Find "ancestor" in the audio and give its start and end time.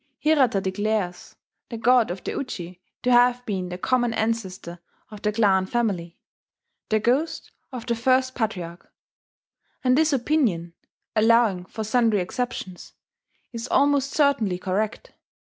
4.15-4.79